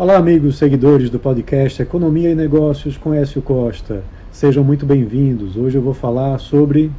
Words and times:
Olá, 0.00 0.16
amigos 0.16 0.56
seguidores 0.56 1.10
do 1.10 1.20
podcast 1.20 1.82
Economia 1.82 2.30
e 2.30 2.34
Negócios 2.34 2.96
com 2.96 3.12
Écio 3.12 3.42
Costa. 3.42 4.02
Sejam 4.32 4.64
muito 4.64 4.86
bem-vindos. 4.86 5.58
Hoje 5.58 5.76
eu 5.76 5.82
vou 5.82 5.92
falar 5.92 6.38
sobre. 6.38 6.90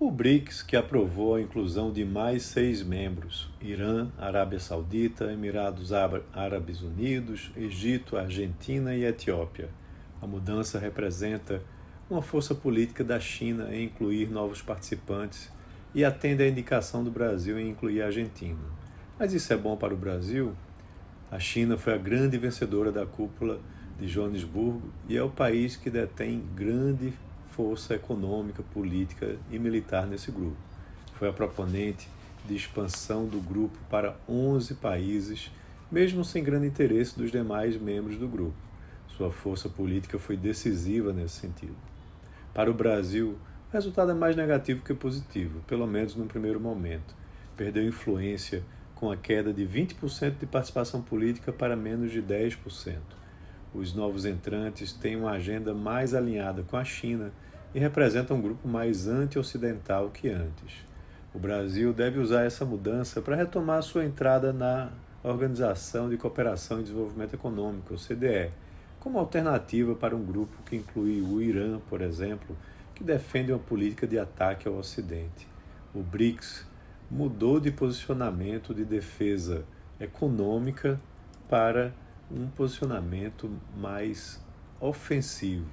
O 0.00 0.10
BRICS, 0.10 0.62
que 0.62 0.74
aprovou 0.76 1.34
a 1.34 1.42
inclusão 1.42 1.92
de 1.92 2.06
mais 2.06 2.44
seis 2.44 2.82
membros: 2.82 3.50
Irã, 3.60 4.08
Arábia 4.16 4.58
Saudita, 4.58 5.30
Emirados 5.30 5.92
Árabes 5.92 6.80
Unidos, 6.80 7.52
Egito, 7.54 8.16
Argentina 8.16 8.94
e 8.94 9.04
Etiópia. 9.04 9.68
A 10.22 10.26
mudança 10.26 10.78
representa 10.78 11.60
uma 12.08 12.22
força 12.22 12.54
política 12.54 13.04
da 13.04 13.20
China 13.20 13.68
em 13.74 13.84
incluir 13.84 14.30
novos 14.30 14.62
participantes 14.62 15.50
e 15.94 16.02
atende 16.02 16.42
à 16.42 16.48
indicação 16.48 17.04
do 17.04 17.10
Brasil 17.10 17.60
em 17.60 17.68
incluir 17.68 18.00
a 18.00 18.06
Argentina. 18.06 18.56
Mas 19.18 19.34
isso 19.34 19.52
é 19.52 19.56
bom 19.58 19.76
para 19.76 19.92
o 19.92 19.96
Brasil? 19.98 20.54
A 21.30 21.38
China 21.38 21.76
foi 21.76 21.92
a 21.92 21.98
grande 21.98 22.38
vencedora 22.38 22.90
da 22.90 23.04
cúpula 23.04 23.60
de 23.98 24.08
Joanesburgo 24.08 24.90
e 25.06 25.14
é 25.14 25.22
o 25.22 25.28
país 25.28 25.76
que 25.76 25.90
detém 25.90 26.40
grande 26.54 27.12
força 27.50 27.94
econômica, 27.94 28.62
política 28.62 29.36
e 29.50 29.58
militar 29.58 30.06
nesse 30.06 30.30
grupo. 30.30 30.56
Foi 31.18 31.28
a 31.28 31.32
proponente 31.32 32.08
de 32.46 32.56
expansão 32.56 33.26
do 33.26 33.40
grupo 33.40 33.78
para 33.90 34.16
11 34.26 34.76
países, 34.76 35.50
mesmo 35.90 36.24
sem 36.24 36.42
grande 36.42 36.66
interesse 36.66 37.18
dos 37.18 37.30
demais 37.30 37.76
membros 37.76 38.16
do 38.16 38.26
grupo. 38.26 38.56
Sua 39.08 39.30
força 39.30 39.68
política 39.68 40.18
foi 40.18 40.34
decisiva 40.34 41.12
nesse 41.12 41.40
sentido. 41.40 41.76
Para 42.54 42.70
o 42.70 42.74
Brasil, 42.74 43.38
o 43.68 43.72
resultado 43.72 44.12
é 44.12 44.14
mais 44.14 44.34
negativo 44.34 44.82
que 44.82 44.94
positivo, 44.94 45.60
pelo 45.66 45.86
menos 45.86 46.14
no 46.14 46.24
primeiro 46.24 46.58
momento. 46.58 47.14
Perdeu 47.54 47.86
influência 47.86 48.64
com 48.98 49.12
a 49.12 49.16
queda 49.16 49.52
de 49.52 49.64
20% 49.64 50.38
de 50.40 50.46
participação 50.46 51.00
política 51.00 51.52
para 51.52 51.76
menos 51.76 52.10
de 52.10 52.20
10%. 52.20 52.96
Os 53.72 53.94
novos 53.94 54.24
entrantes 54.24 54.92
têm 54.92 55.14
uma 55.14 55.30
agenda 55.30 55.72
mais 55.72 56.14
alinhada 56.14 56.64
com 56.64 56.76
a 56.76 56.84
China 56.84 57.30
e 57.72 57.78
representam 57.78 58.36
um 58.36 58.42
grupo 58.42 58.66
mais 58.66 59.06
anti-ocidental 59.06 60.10
que 60.10 60.28
antes. 60.28 60.84
O 61.32 61.38
Brasil 61.38 61.92
deve 61.92 62.18
usar 62.18 62.42
essa 62.42 62.64
mudança 62.64 63.22
para 63.22 63.36
retomar 63.36 63.84
sua 63.84 64.04
entrada 64.04 64.52
na 64.52 64.90
Organização 65.22 66.08
de 66.08 66.16
Cooperação 66.16 66.80
e 66.80 66.82
Desenvolvimento 66.82 67.34
Econômico, 67.34 67.94
OCDE, 67.94 68.50
como 68.98 69.20
alternativa 69.20 69.94
para 69.94 70.16
um 70.16 70.24
grupo 70.24 70.60
que 70.64 70.74
inclui 70.74 71.20
o 71.20 71.40
Irã, 71.40 71.78
por 71.88 72.00
exemplo, 72.00 72.56
que 72.96 73.04
defende 73.04 73.52
uma 73.52 73.60
política 73.60 74.08
de 74.08 74.18
ataque 74.18 74.66
ao 74.66 74.74
Ocidente. 74.74 75.46
O 75.94 76.02
BRICS 76.02 76.66
mudou 77.10 77.58
de 77.58 77.70
posicionamento 77.70 78.74
de 78.74 78.84
defesa 78.84 79.64
econômica 79.98 81.00
para 81.48 81.94
um 82.30 82.48
posicionamento 82.48 83.50
mais 83.76 84.40
ofensivo, 84.78 85.66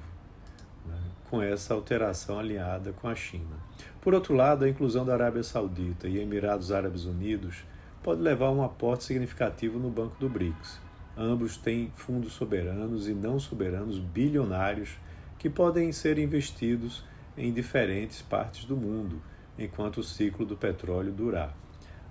né, 0.85 0.97
com 1.29 1.41
essa 1.41 1.73
alteração 1.73 2.39
alinhada 2.39 2.93
com 2.93 3.07
a 3.07 3.15
China. 3.15 3.57
Por 4.01 4.13
outro 4.13 4.33
lado, 4.33 4.63
a 4.63 4.69
inclusão 4.69 5.05
da 5.05 5.13
Arábia 5.13 5.43
Saudita 5.43 6.07
e 6.07 6.19
Emirados 6.19 6.71
Árabes 6.71 7.05
Unidos 7.05 7.65
pode 8.01 8.21
levar 8.21 8.47
a 8.47 8.51
um 8.51 8.63
aporte 8.63 9.03
significativo 9.03 9.77
no 9.77 9.89
Banco 9.89 10.15
do 10.19 10.29
BRICS. 10.29 10.79
Ambos 11.17 11.57
têm 11.57 11.91
fundos 11.95 12.33
soberanos 12.33 13.07
e 13.07 13.13
não 13.13 13.39
soberanos 13.39 13.99
bilionários 13.99 14.97
que 15.37 15.49
podem 15.49 15.91
ser 15.91 16.17
investidos 16.17 17.03
em 17.37 17.51
diferentes 17.51 18.21
partes 18.21 18.65
do 18.65 18.77
mundo 18.77 19.21
enquanto 19.57 19.97
o 19.97 20.03
ciclo 20.03 20.45
do 20.45 20.55
petróleo 20.55 21.11
durar. 21.11 21.55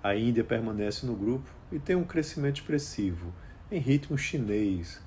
A 0.01 0.15
Índia 0.15 0.43
permanece 0.43 1.05
no 1.05 1.15
grupo 1.15 1.49
e 1.71 1.79
tem 1.79 1.95
um 1.95 2.03
crescimento 2.03 2.57
expressivo, 2.57 3.33
em 3.71 3.79
ritmo 3.79 4.17
chinês, 4.17 5.01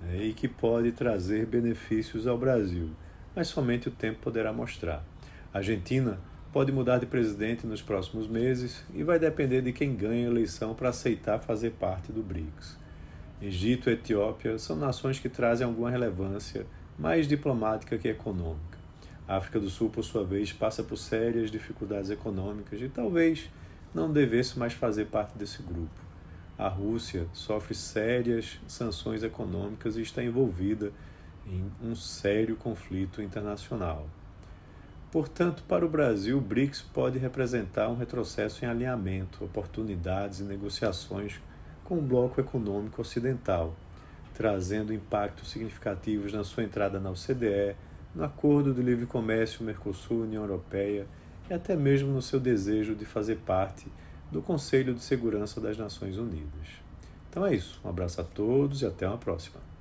né, 0.00 0.26
e 0.26 0.32
que 0.32 0.46
pode 0.46 0.92
trazer 0.92 1.46
benefícios 1.46 2.26
ao 2.26 2.38
Brasil, 2.38 2.90
mas 3.34 3.48
somente 3.48 3.88
o 3.88 3.92
tempo 3.92 4.20
poderá 4.20 4.52
mostrar. 4.52 5.04
A 5.52 5.58
Argentina 5.58 6.20
pode 6.52 6.70
mudar 6.70 6.98
de 6.98 7.06
presidente 7.06 7.66
nos 7.66 7.82
próximos 7.82 8.28
meses 8.28 8.84
e 8.94 9.02
vai 9.02 9.18
depender 9.18 9.60
de 9.60 9.72
quem 9.72 9.96
ganha 9.96 10.28
a 10.28 10.30
eleição 10.30 10.74
para 10.74 10.90
aceitar 10.90 11.40
fazer 11.40 11.72
parte 11.72 12.12
do 12.12 12.22
BRICS. 12.22 12.78
Egito 13.42 13.90
e 13.90 13.94
Etiópia 13.94 14.56
são 14.58 14.76
nações 14.76 15.18
que 15.18 15.28
trazem 15.28 15.66
alguma 15.66 15.90
relevância 15.90 16.64
mais 16.96 17.26
diplomática 17.26 17.98
que 17.98 18.08
econômica. 18.08 18.83
A 19.26 19.36
África 19.36 19.58
do 19.58 19.70
Sul, 19.70 19.88
por 19.88 20.04
sua 20.04 20.24
vez, 20.24 20.52
passa 20.52 20.82
por 20.82 20.96
sérias 20.96 21.50
dificuldades 21.50 22.10
econômicas 22.10 22.80
e 22.80 22.88
talvez 22.88 23.50
não 23.94 24.12
devesse 24.12 24.58
mais 24.58 24.74
fazer 24.74 25.06
parte 25.06 25.38
desse 25.38 25.62
grupo. 25.62 26.04
A 26.58 26.68
Rússia 26.68 27.26
sofre 27.32 27.74
sérias 27.74 28.60
sanções 28.68 29.22
econômicas 29.22 29.96
e 29.96 30.02
está 30.02 30.22
envolvida 30.22 30.92
em 31.46 31.70
um 31.82 31.96
sério 31.96 32.54
conflito 32.56 33.22
internacional. 33.22 34.06
Portanto, 35.10 35.62
para 35.68 35.86
o 35.86 35.88
Brasil, 35.88 36.38
o 36.38 36.40
BRICS 36.40 36.82
pode 36.82 37.18
representar 37.18 37.88
um 37.88 37.96
retrocesso 37.96 38.64
em 38.64 38.68
alinhamento, 38.68 39.44
oportunidades 39.44 40.40
e 40.40 40.44
negociações 40.44 41.40
com 41.84 41.98
o 41.98 42.02
bloco 42.02 42.40
econômico 42.40 43.00
ocidental, 43.00 43.74
trazendo 44.34 44.92
impactos 44.92 45.50
significativos 45.50 46.32
na 46.32 46.42
sua 46.42 46.64
entrada 46.64 46.98
na 46.98 47.10
OCDE, 47.10 47.76
no 48.14 48.24
Acordo 48.24 48.72
de 48.72 48.80
Livre 48.80 49.06
Comércio 49.06 49.64
Mercosul-União 49.64 50.42
Europeia 50.42 51.06
e 51.50 51.52
até 51.52 51.74
mesmo 51.74 52.12
no 52.12 52.22
seu 52.22 52.38
desejo 52.38 52.94
de 52.94 53.04
fazer 53.04 53.36
parte 53.38 53.86
do 54.30 54.40
Conselho 54.40 54.94
de 54.94 55.02
Segurança 55.02 55.60
das 55.60 55.76
Nações 55.76 56.16
Unidas. 56.16 56.68
Então 57.28 57.44
é 57.44 57.54
isso. 57.54 57.80
Um 57.84 57.88
abraço 57.88 58.20
a 58.20 58.24
todos 58.24 58.82
e 58.82 58.86
até 58.86 59.06
uma 59.08 59.18
próxima. 59.18 59.73